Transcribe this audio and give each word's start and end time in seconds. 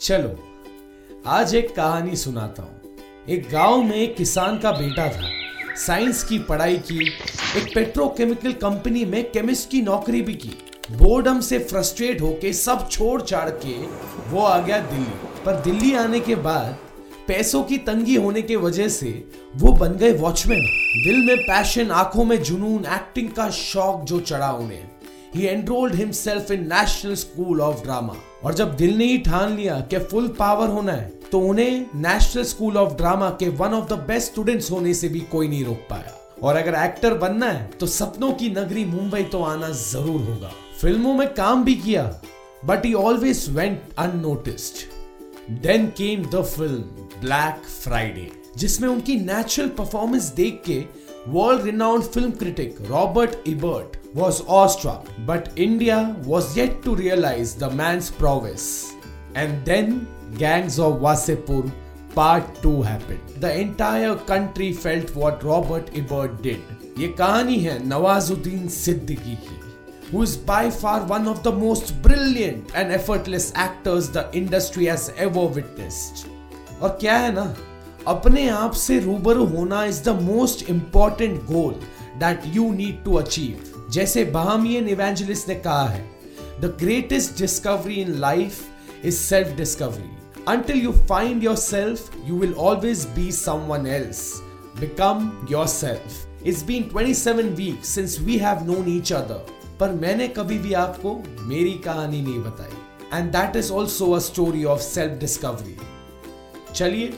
चलो, 0.00 0.38
आज 1.26 1.54
एक 1.54 1.76
कहानी 1.76 2.16
सुनाता 2.16 2.62
हूँ। 2.62 2.80
एक 3.28 3.48
गाँव 3.50 3.82
में 3.82 3.96
एक 3.96 4.16
किसान 4.16 4.58
का 4.58 4.72
बेटा 4.72 5.08
था। 5.08 5.30
साइंस 5.76 6.24
की 6.24 6.38
पढ़ाई 6.38 6.76
की, 6.76 7.08
एक 7.56 7.74
पेट्रोकेमिकल 7.74 8.52
कंपनी 8.52 9.04
में 9.04 9.32
केमिस्ट 9.32 9.70
की 9.70 9.82
नौकरी 9.82 10.22
भी 10.22 10.34
की। 10.34 10.48
बोर्डम 10.90 11.40
से 11.40 11.58
फ्रस्ट्रेट 11.58 12.20
होके 12.20 12.52
सब 12.52 12.88
छोड़ 12.88 13.22
छाड़ 13.22 13.50
के 13.50 13.74
वो 14.30 14.40
आ 14.40 14.58
गया 14.58 14.78
दिल्ली। 14.78 15.42
पर 15.44 15.60
दिल्ली 15.60 15.94
आने 15.94 16.20
के 16.20 16.34
बाद 16.34 16.78
पैसों 17.28 17.62
की 17.62 17.78
तंगी 17.78 18.14
होने 18.14 18.42
के 18.42 18.56
वजह 18.56 18.88
से 18.88 19.28
वो 19.56 19.72
बन 19.72 19.92
गए 19.92 20.12
वॉचमैन। 20.12 20.62
दिल 21.04 21.26
में 21.26 21.36
पैशन, 21.36 21.90
आँखों 21.90 22.24
में 22.24 22.42
जुनून, 22.42 22.84
एक्टिंग 22.84 23.28
का 23.28 23.50
शौक 23.50 24.04
जो 24.04 24.20
चढ़ा 24.20 24.52
उन्हें। 24.52 24.90
He 25.34 25.46
enrolled 25.46 25.94
himself 25.94 26.50
in 26.50 26.68
National 26.72 27.14
School 27.14 27.60
of 27.60 27.82
Drama 27.82 28.16
और 28.44 28.54
जब 28.54 28.76
दिल 28.76 28.96
ने 28.96 29.04
ही 29.04 29.18
ठान 29.18 29.56
लिया 29.56 29.80
कि 29.90 29.98
फुल 30.00 30.28
पावर 30.28 30.68
होना 30.68 30.92
है 30.92 31.08
तो 31.32 31.40
उन्हें 31.40 31.86
नेशनल 31.96 32.42
स्कूल 32.44 32.76
ऑफ़ 32.76 32.94
ड्रामा 32.96 33.30
के 33.40 33.48
one 33.56 33.74
of 33.74 33.88
the 33.88 33.98
best 34.08 34.30
students 34.32 34.70
होने 34.70 34.94
से 34.94 35.08
भी 35.08 35.20
कोई 35.32 35.48
नहीं 35.48 35.64
रोक 35.64 35.86
पाया। 35.90 36.14
और 36.42 36.56
अगर 36.56 36.74
एक्टर 36.74 37.14
बनना 37.18 37.46
है 37.46 37.66
तो 37.80 37.86
सपनों 37.88 38.32
की 38.32 38.50
नगरी 38.50 38.84
मुंबई 38.84 39.22
तो 39.24 39.42
आना 39.44 39.68
ज़रूर 39.70 40.20
होगा। 40.22 40.52
फ़िल्मों 40.80 41.14
में 41.14 41.28
काम 41.34 41.64
भी 41.64 41.74
किया 41.76 42.04
but 42.64 42.84
he 42.86 42.92
always 42.96 43.44
went 43.50 43.80
unnoticed 43.98 45.56
then 45.62 45.86
came 45.98 46.24
the 46.24 46.42
film 46.46 47.08
Black 47.20 47.62
Friday 47.82 48.30
जिसमें 48.56 48.88
उनकी 48.88 49.16
नेचुरल 49.16 49.68
परफॉर्मेंस 49.78 50.32
देख 50.34 50.62
के 50.66 50.80
World 51.27 51.65
renowned 51.65 52.03
film 52.03 52.31
critic 52.31 52.77
Robert 52.89 53.47
Ebert 53.47 53.97
was 54.15 54.41
awestruck, 54.41 55.07
but 55.27 55.47
India 55.55 56.15
was 56.23 56.55
yet 56.55 56.83
to 56.83 56.95
realize 56.95 57.55
the 57.55 57.69
man's 57.69 58.11
prowess. 58.11 58.93
And 59.35 59.65
then 59.65 60.07
Gangs 60.37 60.77
of 60.79 60.99
Wasipur 61.01 61.71
Part 62.15 62.61
2 62.61 62.83
happened. 62.83 63.21
The 63.39 63.59
entire 63.59 64.15
country 64.15 64.71
felt 64.71 65.15
what 65.15 65.43
Robert 65.43 65.89
Ebert 65.95 66.41
did. 66.43 66.61
ये 66.99 67.07
कहानी 67.17 67.57
है 67.59 67.77
नवाजुद्दीन 67.87 68.67
सिद्दीकी 68.69 69.35
की 69.45 69.59
who 70.11 70.21
is 70.21 70.35
by 70.37 70.69
far 70.69 70.99
one 71.11 71.27
of 71.27 71.41
the 71.41 71.51
most 71.51 71.91
brilliant 72.03 72.75
and 72.75 72.91
effortless 72.91 73.51
actors 73.55 74.09
the 74.17 74.25
industry 74.41 74.85
has 74.85 75.09
ever 75.17 75.47
witnessed. 75.57 76.25
और 76.81 76.97
क्या 77.01 77.17
है 77.17 77.33
ना 77.35 77.45
अपने 78.06 78.48
आप 78.48 78.72
से 78.82 78.98
रूबरू 79.00 79.44
होना 79.46 79.84
is 79.84 80.02
the 80.02 80.18
most 80.22 80.68
important 80.70 81.40
goal 81.46 81.74
that 82.18 82.42
you 82.54 82.72
need 82.74 83.02
to 83.04 83.14
achieve 83.14 83.88
जैसे 83.92 84.24
बहामियन 84.36 84.88
इवेंजलिस्ट 84.88 85.48
ने 85.48 85.54
कहा 85.66 85.88
है 85.88 86.04
the 86.60 86.76
greatest 86.80 87.38
discovery 87.38 87.94
in 87.94 88.14
life 88.20 88.64
is 89.04 89.16
self 89.16 89.56
discovery 89.56 90.16
until 90.48 90.76
you 90.76 90.92
find 91.06 91.42
yourself, 91.42 92.10
you 92.24 92.34
will 92.34 92.54
always 92.58 93.04
be 93.06 93.30
someone 93.30 93.86
else. 93.86 94.40
Become 94.80 95.46
yourself. 95.50 96.26
It's 96.42 96.62
been 96.62 96.88
27 96.88 97.54
weeks 97.54 97.88
since 97.88 98.18
we 98.18 98.38
have 98.38 98.66
known 98.66 98.88
each 98.88 99.12
other, 99.12 99.40
पर 99.80 99.92
मैंने 99.94 100.28
कभी 100.28 100.58
भी 100.58 100.72
आपको 100.74 101.14
मेरी 101.48 101.72
कहानी 101.84 102.20
नहीं 102.22 102.38
बताई. 102.42 102.76
And 103.14 103.30
that 103.32 103.56
is 103.56 103.72
also 103.72 104.10
a 104.12 104.18
story 104.18 104.64
of 104.64 104.80
self 104.82 105.18
discovery 105.20 105.76
चलिए 106.74 107.12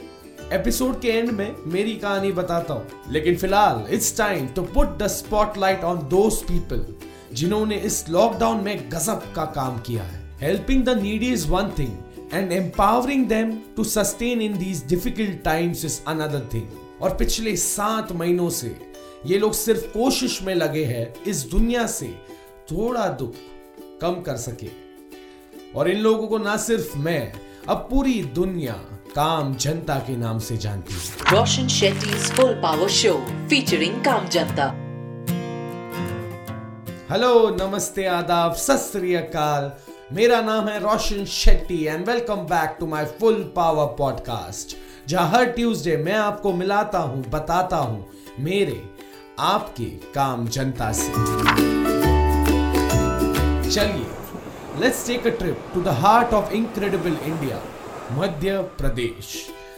एपिसोड 0.51 1.01
के 1.01 1.07
एंड 1.07 1.31
में 1.31 1.55
मेरी 1.67 1.95
कहानी 1.95 2.31
बताता 2.31 2.73
हूँ। 2.73 2.87
लेकिन 3.09 3.37
फ़िलहाल 3.37 3.85
it's 3.93 4.17
time 4.17 4.47
to 4.47 4.61
put 4.61 4.97
the 4.97 5.07
spotlight 5.07 5.83
on 5.83 5.97
those 6.09 6.43
people 6.43 6.95
जिन्होंने 7.33 7.75
इस 7.75 8.09
लॉकडाउन 8.09 8.63
में 8.63 8.91
गजब 8.91 9.33
का 9.35 9.45
काम 9.45 9.79
किया 9.79 10.03
है। 10.03 10.37
Helping 10.41 10.83
the 10.83 10.89
needy 10.89 11.33
is 11.33 11.47
one 11.47 11.71
thing 11.79 11.97
and 12.33 12.51
empowering 12.51 13.27
them 13.27 13.59
to 13.75 13.83
sustain 13.83 14.41
in 14.41 14.57
these 14.57 14.85
difficult 14.87 15.43
times 15.43 15.85
is 15.85 16.01
another 16.07 16.49
thing 16.53 16.67
और 17.01 17.15
पिछले 17.15 17.55
सात 17.55 18.11
महीनों 18.11 18.49
से 18.49 18.75
ये 19.25 19.37
लोग 19.37 19.53
सिर्फ़ 19.53 19.81
कोशिश 19.81 20.43
में 20.43 20.55
लगे 20.55 20.85
हैं 20.85 21.23
इस 21.27 21.37
दुनिया 21.37 21.87
से 21.87 22.15
थोड़ा 22.71 23.07
दुख 23.07 23.33
कम 24.01 24.21
कर 24.21 24.37
सके। 24.37 24.69
और 25.75 25.89
इन 25.89 25.97
लोगों 25.97 26.27
को 26.27 26.37
ना 26.37 26.57
सिर्फ़ 26.57 26.97
मैं, 26.97 27.33
अब 27.69 27.77
पूरी 27.77 28.23
दुनिया 28.23 29.00
काम 29.15 29.53
जनता 29.61 29.95
के 30.07 30.15
नाम 30.17 30.37
से 30.39 30.55
जानती 30.57 30.93
है। 30.93 30.99
Roshan 31.31 31.65
Shetty's 31.67 32.27
Full 32.35 32.51
Power 32.61 32.87
Show 32.97 33.15
featuring 33.49 33.95
Kam 34.03 34.27
Janta. 34.35 34.67
Hello 37.09 37.31
नमस्ते 37.55 38.05
आदाब 38.07 38.53
सत 38.57 38.95
मेरा 40.13 40.39
नाम 40.41 40.67
है 40.67 40.79
Roshan 40.79 41.25
Shetty 41.25 41.83
and 41.85 42.07
welcome 42.09 42.45
back 42.51 42.77
to 42.79 42.87
my 42.87 43.05
full 43.19 43.41
power 43.55 43.85
podcast 43.97 44.75
जहाँ 45.09 45.29
हर 45.29 45.45
ट्यूसडे 45.57 45.97
मैं 46.05 46.15
आपको 46.15 46.53
मिलाता 46.53 46.99
हूँ 46.99 47.23
बताता 47.29 47.77
हूँ 47.77 48.05
मेरे 48.47 48.81
आपके 49.49 49.89
काम 50.15 50.47
जनता 50.57 50.91
से। 51.01 51.11
चलिए 53.69 54.81
let's 54.81 55.05
take 55.07 55.27
a 55.27 55.37
trip 55.39 55.69
to 55.73 55.81
the 55.81 55.97
heart 56.01 56.33
of 56.33 56.53
incredible 56.53 57.17
India 57.25 57.61
Madhya 58.17 58.61
Pradesh, 58.77 59.27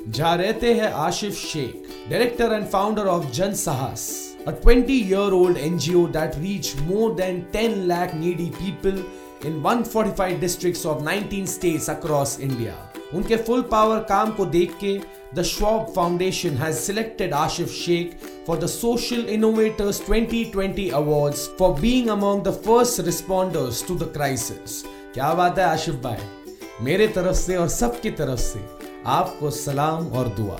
जहाँ 0.08 0.38
रहते 0.38 0.74
हैं 0.74 0.92
Ashif 0.92 1.34
Shaikh 1.34 1.90
director 2.10 2.54
and 2.54 2.66
founder 2.66 3.08
of 3.08 3.30
Jan 3.32 3.54
Sahas 3.54 4.08
a 4.48 4.52
twenty 4.52 4.98
year 5.00 5.34
old 5.34 5.58
NGO 5.58 6.06
that 6.08 6.36
reach 6.36 6.76
more 6.82 7.14
than 7.16 7.40
ten 7.54 7.78
lakh 7.88 8.16
needy 8.16 8.50
people 8.56 9.04
in 9.46 9.62
145 9.64 10.40
districts 10.40 10.86
of 10.86 11.04
19 11.04 11.48
states 11.48 11.90
across 11.90 12.38
India 12.40 12.76
उनके 13.16 13.38
full 13.38 13.62
power 13.72 14.00
काम 14.10 14.32
को 14.32 14.46
देख 14.46 14.76
के 14.84 15.00
the 15.36 15.44
Schwab 15.44 15.94
Foundation 15.96 16.58
has 16.58 16.78
selected 16.78 17.34
Ashif 17.34 17.72
Shaikh 17.72 18.20
for 18.48 18.60
the 18.60 18.68
social 18.76 19.26
innovators 19.30 20.06
twenty 20.06 20.46
twenty 20.46 20.90
award 21.02 21.36
for 21.60 21.80
being 21.82 22.08
among 22.10 22.44
the 22.44 22.60
first 22.66 23.00
responders 23.00 23.88
to 23.88 23.96
the 23.96 24.12
crisis 24.14 24.84
क्या 25.14 25.34
बात 25.34 25.60
है 25.60 25.66
आशिफ 25.66 25.96
भाई? 26.04 26.43
मेरे 26.84 27.08
तरफ़ 27.08 27.36
से 27.36 27.56
और 27.56 27.68
सबकी 27.70 28.10
तरफ़ 28.12 28.40
से 28.40 28.60
आपको 29.08 29.50
सलाम 29.52 30.08
और 30.10 30.28
दुआ। 30.38 30.56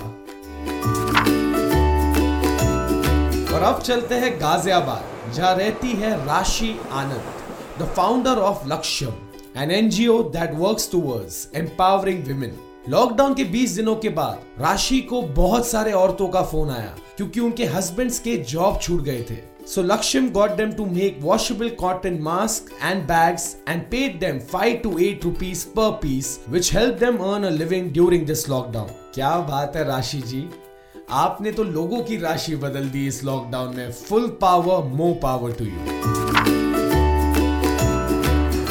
और 3.54 3.64
अब 3.64 3.82
चलते 3.82 4.16
हैं 4.16 4.32
गाजियाबाद, 4.42 5.34
जहाँ 5.34 5.56
रहती 5.56 5.92
है 5.92 6.16
Rashi 6.26 6.70
Anand 6.92 7.82
the 7.82 7.88
founder 7.88 8.40
of 8.42 8.68
Lakshyam 8.68 9.62
an 9.62 9.72
NGO 9.72 10.22
that 10.32 10.54
works 10.56 10.92
towards 10.92 11.48
empowering 11.56 12.24
women 12.26 12.58
lockdown 12.90 13.34
के 13.34 13.44
20 13.52 13.76
दिनों 13.76 13.96
के 13.96 14.10
बाद 14.12 14.62
राशि 14.62 15.00
को 15.02 15.22
बहुत 15.22 15.68
सारे 15.68 15.92
औरतों 15.94 16.28
का 16.28 16.42
फ़ोन 16.44 16.70
आया, 16.70 16.96
क्योंकि 17.18 17.40
उनके 17.40 17.66
हस्बैंड्स 17.66 18.20
के 18.20 18.38
जॉब 18.38 18.80
छूट 18.82 19.02
गए 19.02 19.26
थे। 19.30 19.53
So 19.66 19.82
Laksham 19.82 20.34
got 20.34 20.58
them 20.58 20.76
to 20.76 20.86
make 20.86 21.22
washable 21.24 21.70
cotton 21.72 22.22
masks 22.22 22.72
and 22.82 23.08
bags 23.08 23.56
and 23.66 23.90
paid 23.90 24.20
them 24.20 24.42
5 24.42 24.82
to 24.82 25.00
8 25.00 25.24
rupees 25.24 25.64
per 25.64 25.94
piece 25.94 26.40
which 26.48 26.70
helped 26.70 27.00
them 27.00 27.22
earn 27.22 27.46
a 27.46 27.50
living 27.50 27.92
during 27.92 28.26
this 28.26 28.44
lockdown. 28.48 28.90
क्या 29.14 29.30
बात 29.50 29.76
है 29.76 29.84
राशि 29.88 30.20
जी 30.32 30.42
आपने 31.12 31.52
तो 31.52 31.64
लोगों 31.64 32.02
की 32.04 32.18
राशि 32.18 32.56
बदल 32.66 32.90
दी 32.90 33.06
इस 33.08 33.24
लॉकडाउन 33.24 33.76
में 33.76 33.92
full 33.92 34.28
power 34.42 34.84
more 34.98 35.14
power 35.24 35.54
to 35.60 35.66
you 35.66 35.80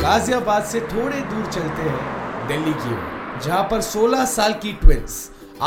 Ghaziabad 0.03 0.65
से 0.73 0.81
थोड़े 0.93 1.21
दूर 1.33 1.51
चलते 1.53 1.89
हैं 1.89 2.47
दिल्ली 2.49 2.73
की 2.85 2.95
ओर 2.95 3.41
जहाँ 3.45 3.63
पर 3.71 3.83
16 3.83 4.27
साल 4.37 4.53
की 4.63 4.73
ट्विंस 4.85 5.19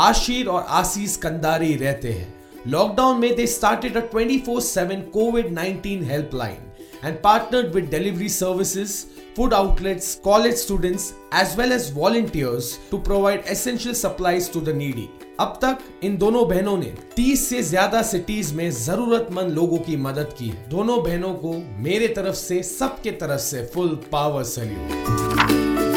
आशीर 0.06 0.48
और 0.48 0.66
आशीष 0.80 1.16
कंदारी 1.26 1.74
रहते 1.76 2.12
हैं 2.12 2.35
लॉकडाउन 2.66 3.20
में 3.20 3.34
they 3.36 3.46
started 3.46 3.96
a 3.96 4.00
24/7 4.12 5.10
COVID 5.12 6.02
helpline 6.04 6.64
and 7.02 7.18
partnered 7.22 7.74
with 7.74 7.90
delivery 7.90 8.28
services, 8.28 9.06
food 9.36 9.52
outlets, 9.52 10.06
college 10.20 10.54
students, 10.54 11.12
as 11.32 11.56
well 11.56 11.72
as 11.72 11.90
volunteers 11.90 12.78
to 12.90 12.98
provide 13.00 13.44
essential 13.46 13.94
supplies 13.94 14.48
to 14.48 14.60
the 14.60 14.74
needy. 14.74 15.06
अब 15.40 15.58
तक 15.62 15.78
इन 16.04 16.16
दोनों 16.18 16.46
बहनों 16.48 16.76
ने 16.78 16.92
30 17.16 17.40
से 17.48 17.62
ज़्यादा 17.62 18.02
सिटीज़ 18.02 18.54
में 18.54 18.70
जरूरतमंद 18.72 19.52
लोगों 19.54 19.78
की 19.86 19.96
मदद 20.04 20.34
की 20.38 20.48
है 20.48 20.68
दोनों 20.68 21.02
बहनों 21.02 21.32
को 21.42 21.52
मेरे 21.84 22.08
तरफ़ 22.18 22.34
से 22.36 22.62
सबके 22.62 23.10
तरफ़ 23.22 23.40
से 23.40 23.64
फुल 23.74 23.94
पावर 24.12 24.44
सल्यूट 24.52 25.94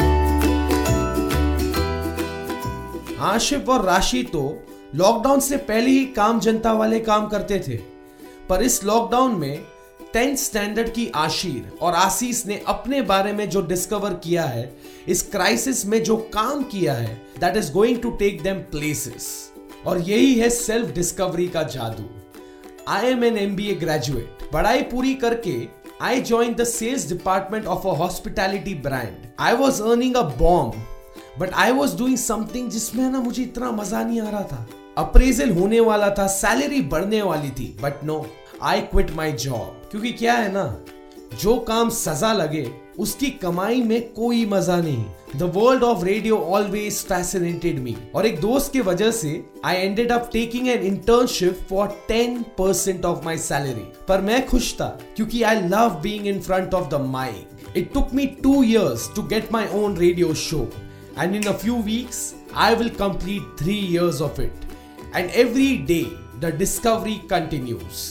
आशिफ 3.30 3.68
और 3.68 3.84
राशि 3.84 4.22
तो 4.22 4.42
लॉकडाउन 4.94 5.40
से 5.40 5.56
पहले 5.56 5.90
ही 5.90 6.04
काम 6.06 6.40
जनता 6.40 6.72
वाले 6.72 7.00
काम 7.00 7.26
करते 7.28 7.58
थे। 7.68 7.76
पर 8.48 8.62
इस 8.62 8.82
लॉकडाउन 8.84 9.34
में 9.34 9.62
टेंथ 10.12 10.36
स्टैंडर्ड 10.36 10.88
की 10.92 11.06
आशीर 11.14 11.78
और 11.82 11.94
आशीष 11.94 12.44
ने 12.46 12.62
अपने 12.68 13.02
बारे 13.02 13.32
में 13.32 13.48
जो 13.50 13.60
डिस्कवर 13.62 14.14
किया 14.14 14.44
है, 14.44 14.72
इस 15.08 15.22
क्राइसिस 15.22 15.84
में 15.86 16.02
जो 16.04 16.16
काम 16.34 16.62
किया 16.62 16.94
है 16.94 17.14
that 17.40 17.56
is 17.56 17.72
going 17.72 18.00
to 18.02 18.10
take 18.10 18.42
them 18.42 18.58
places 18.70 19.28
और 19.86 20.00
यही 20.00 20.34
है 20.34 20.48
सेल्फ 20.50 20.94
डिस्कवरी 20.94 21.46
का 21.48 21.62
जादू। 21.62 22.08
I 22.88 23.06
am 23.06 23.24
an 23.24 23.36
M 23.38 23.54
B 23.56 23.68
A 23.68 23.74
graduate 23.74 24.50
पढ़ाई 24.52 24.82
पूरी 24.82 25.14
करके 25.14 25.56
I 26.02 26.20
join 26.22 26.54
the 26.54 26.64
sales 26.64 27.08
department 27.08 27.66
of 27.66 27.86
a 27.88 27.94
hospitality 27.96 28.74
brand 28.82 29.26
I 29.40 29.54
was 29.54 29.82
earning 29.82 30.16
a 30.16 30.22
bomb 30.38 30.74
but 31.38 31.54
I 31.54 31.72
was 31.72 31.96
doing 31.98 32.16
something 32.18 32.70
जिसमें 32.70 33.08
ना 33.10 33.20
मुझे 33.20 33.42
इतना 33.42 33.70
मज़ा 33.70 34.02
नहीं 34.02 34.20
आ 34.20 34.30
रहा 34.30 34.42
था। 34.42 34.66
अप्रेजल 34.98 35.50
होने 35.50 35.80
वाला 35.80 36.10
था 36.18 36.26
सैलरी 36.28 36.80
बढ़ने 36.90 37.22
वाली 37.22 37.50
थी 37.50 37.74
but 37.82 38.04
no 38.04 38.24
I 38.62 38.80
quit 38.82 39.10
my 39.16 39.32
job 39.34 39.88
क्योंकि 39.90 40.12
क्या 40.12 40.32
है 40.34 40.52
ना, 40.52 40.64
जो 41.40 41.58
काम 41.58 41.90
सजा 41.90 42.32
लगे, 42.32 42.70
उसकी 42.98 43.30
कमाई 43.42 43.80
में 43.82 44.12
कोई 44.12 44.44
मज़ा 44.46 44.76
नहीं। 44.76 45.04
The 45.36 45.50
world 45.56 45.82
of 45.82 46.04
radio 46.04 46.36
always 46.36 46.96
fascinated 47.06 47.78
me 47.80 47.96
और 48.14 48.26
एक 48.26 48.40
दोस्त 48.40 48.72
की 48.72 48.80
वजह 48.80 49.10
से 49.10 49.32
I 49.64 49.76
ended 49.76 50.12
up 50.12 50.28
taking 50.32 50.68
an 50.68 50.82
internship 50.86 51.58
for 51.70 51.86
ten 52.08 52.42
percent 52.58 53.04
of 53.04 53.24
my 53.24 53.38
salary 53.38 53.86
पर 54.08 54.20
मैं 54.20 54.46
खुश 54.46 54.72
था, 54.74 54.88
क्योंकि 55.16 55.42
I 55.42 55.60
love 55.68 56.00
being 56.02 56.26
in 56.26 56.40
front 56.40 56.74
of 56.74 56.88
the 56.88 57.00
mic 57.10 57.76
it 57.76 57.92
took 57.94 58.14
me 58.14 58.26
two 58.42 58.62
years 58.62 59.10
to 59.16 59.22
get 59.28 59.52
my 59.52 59.66
own 59.74 59.96
radio 59.96 60.34
show 60.42 60.68
and 61.18 61.36
in 61.36 61.42
a 61.42 61.56
few 61.58 61.76
weeks 61.84 62.34
I 62.56 62.74
will 62.74 62.88
complete 62.98 63.56
three 63.60 63.78
years 63.86 64.20
of 64.22 64.40
it 64.40 64.69
And 65.15 65.29
every 65.29 65.75
day 65.91 66.01
the 66.39 66.53
discovery 66.59 67.15
continues 67.29 68.05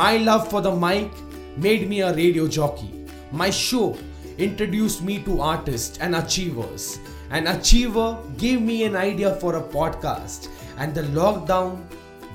my 0.00 0.18
love 0.18 0.48
for 0.50 0.62
the 0.62 0.74
mic 0.80 1.26
made 1.58 1.88
me 1.90 2.00
a 2.00 2.14
radio 2.14 2.46
jockey. 2.46 2.88
My 3.32 3.50
show 3.50 3.96
introduced 4.38 5.02
me 5.02 5.18
to 5.24 5.40
artists 5.40 5.98
and 5.98 6.14
achievers. 6.14 7.00
An 7.30 7.48
achiever 7.48 8.16
gave 8.38 8.62
me 8.62 8.84
an 8.84 8.96
idea 8.96 9.34
for 9.40 9.56
a 9.56 9.62
podcast, 9.62 10.48
and 10.78 10.94
the 10.94 11.02
lockdown 11.16 11.80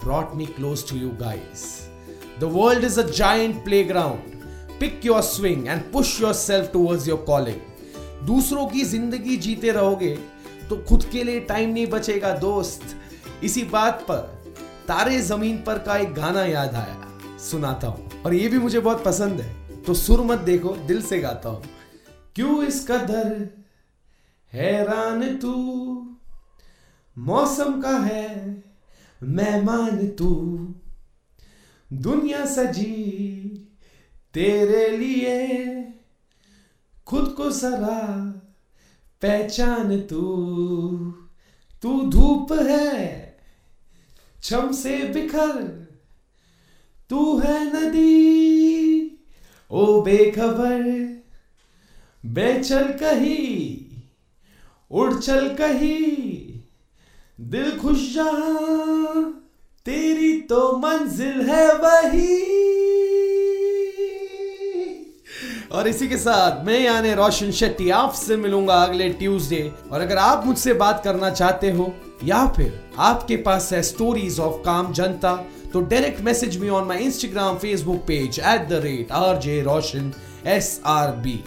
brought 0.02 0.36
me 0.36 0.46
close 0.46 0.84
to 0.84 0.98
you 0.98 1.12
guys. 1.22 1.88
The 2.40 2.48
world 2.48 2.84
is 2.84 2.98
a 2.98 3.10
giant 3.12 3.64
playground. 3.64 4.44
Pick 4.80 5.04
your 5.06 5.22
swing 5.22 5.70
and 5.70 5.90
push 5.92 6.20
yourself 6.20 6.72
towards 6.74 7.08
your 7.08 7.22
calling. 7.32 7.62
दूसरों 8.26 8.66
की 8.68 8.84
जिंदगी 8.86 9.38
जीते 9.46 9.72
रहोगे 9.72 10.16
तो 10.70 10.76
खुद 10.90 11.06
के 11.12 11.24
लिए 11.24 11.40
time 11.50 11.70
नहीं 11.70 11.88
बचेगा 11.88 12.32
दोस्त 12.44 12.96
इसी 13.45 13.63
बात 13.65 14.01
पर 14.03 14.19
तारे 14.89 15.21
ज़मीन 15.21 15.57
पर 15.63 15.79
का 15.79 15.97
एक 15.97 16.15
गाना 16.15 16.45
याद 16.45 16.75
आया, 16.75 17.39
सुनाता 17.41 17.87
हूँ। 17.87 18.23
और 18.23 18.35
ये 18.35 18.49
भी 18.49 18.59
मुझे 18.59 18.81
बहुत 18.81 19.05
पसंद 19.05 19.41
है 19.41 19.83
तो 19.83 19.95
सुर 19.95 20.21
मत 20.21 20.39
देखो, 20.41 20.77
दिल 20.87 21.03
से 21.03 21.19
गाता 21.19 21.49
हूँ। 21.49 21.63
क्यों 22.37 22.63
इस 22.65 22.87
कदर 22.89 23.49
हैरान 24.53 25.37
तू? 25.37 25.55
मौसम 27.17 27.81
का 27.83 27.97
है, 27.99 28.63
मेहमान 29.21 30.07
तू। 30.09 30.35
दुनिया 31.91 32.45
सजी 32.47 32.95
तेरे 34.35 34.89
लिए, 34.89 35.85
खुद 37.07 37.29
को 37.37 37.51
सरा 37.51 38.01
पहचान 39.23 40.01
तू। 40.01 40.23
तू 41.83 42.01
धूप 42.11 42.53
है 42.53 43.28
छम 44.43 44.73
से 44.73 44.97
बिखर, 45.15 45.63
तू 47.11 47.39
है 47.39 47.59
नदी, 47.67 49.21
ओ 49.71 50.01
बेखबर, 50.03 50.83
बेचल 52.27 52.85
कही, 53.03 53.85
उड़ 54.91 55.13
चल 55.15 55.49
कही, 55.55 56.05
दिल 57.41 57.77
खुश 57.79 58.13
जहाँ, 58.15 59.25
तेरी 59.87 60.41
तो 60.41 60.77
मंजिल 60.79 61.41
है 61.41 61.67
वही। 61.75 62.37
और 65.73 65.89
इसी 65.89 66.09
के 66.09 66.17
साथ 66.17 66.65
मैं 66.67 66.81
यानी 66.81 67.15
रोशन 67.15 67.51
शेट्टी 67.51 67.91
आपसे 67.91 68.37
मिलूँगा 68.37 68.83
अगले 68.83 69.09
ट्यूसडे। 69.11 69.73
और 69.93 70.01
अगर 70.01 70.17
आप 70.17 70.47
मुझसे 70.47 70.73
बात 70.75 71.01
करना 71.05 71.31
चाहते 71.31 71.71
हो 71.71 71.95
या 72.25 72.47
फिर 72.57 72.81
आपके 72.99 73.37
पास 73.43 73.73
है 73.73 73.83
स्टोरीज 73.83 74.39
ऑफ़ 74.41 74.63
काम 74.65 74.93
जनता 74.93 75.35
तो 75.73 75.81
direct 75.81 76.21
message 76.21 76.59
me 76.61 76.69
on 76.69 76.87
my 76.89 77.05
Instagram 77.05 77.59
Facebook 77.59 78.01
page 78.07 78.39
at 78.41 78.69
the 78.69 78.81
rate 78.85 79.13
R 79.13 79.39
J 79.41 79.61
Roshan 79.63 80.13
S 80.47 80.81
R 80.87 81.11
B 81.17 81.43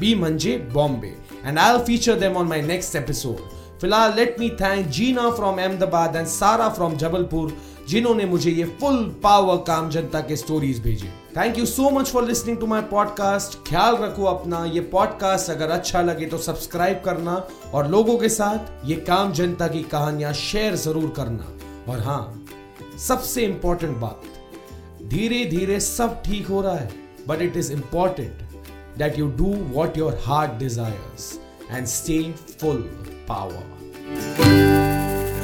B 0.00 0.14
मंजे 0.14 0.56
Bombay 0.74 1.14
and 1.46 1.58
I 1.58 1.78
feature 1.86 2.18
them 2.20 2.36
on 2.36 2.46
my 2.46 2.62
next 2.62 2.96
episode 2.96 3.48
फ़िलहाल 3.80 4.14
let 4.16 4.36
me 4.40 4.48
thank 4.60 4.86
Jeena 4.88 5.30
from 5.30 5.58
Ahmedabad 5.58 6.16
and 6.16 6.26
Sara 6.26 6.68
from 6.68 6.96
Jabalpur 6.96 7.56
जिन्होंने 7.88 8.24
मुझे 8.26 8.50
ये 8.50 8.64
full 8.80 8.96
power 9.22 9.56
काम 9.66 9.90
जनता 9.90 10.20
के 10.20 10.36
stories 10.36 10.82
भेजे। 10.82 11.08
Thank 11.36 11.58
you 11.58 11.66
so 11.66 11.90
much 11.90 12.10
for 12.12 12.24
listening 12.24 12.58
to 12.58 12.66
my 12.66 12.82
podcast 12.90 13.58
ख्याल 13.68 13.96
रखो 13.96 14.24
अपना, 14.24 14.64
ये 14.64 14.80
पॉडकास्ट 14.80 15.50
अगर 15.50 15.70
अच्छा 15.70 16.02
लगे 16.02 16.26
तो 16.26 16.38
सब्सक्राइब 16.38 17.02
करना 17.04 17.34
और 17.74 17.88
लोगों 17.90 18.16
के 18.18 18.28
साथ 18.28 18.88
ये 18.88 18.96
काम 19.08 19.32
जनता 19.32 19.68
की 19.68 19.82
कहानियाँ 19.92 20.32
शेयर 20.32 20.76
ज़रूर 20.86 21.12
करना। 21.16 21.52
और 21.92 22.00
हाँ 22.00 22.46
सबसे 23.08 23.44
इंपॉर्टेंट 23.44 23.96
बात 23.98 24.22
धीरे 25.08 25.44
धीरे 25.50 25.80
सब 25.80 26.22
ठीक 26.22 26.46
हो 26.48 26.60
रहा 26.62 26.74
है 26.74 26.90
but 27.28 27.42
it 27.42 27.56
is 27.56 27.72
important 27.72 28.44
that 29.00 29.18
you 29.20 29.26
do 29.40 29.48
what 29.74 29.98
your 30.00 30.12
heart 30.26 30.54
desires 30.62 31.26
and 31.70 31.92
stay 31.96 32.22
full 32.62 32.82
power. 33.28 33.64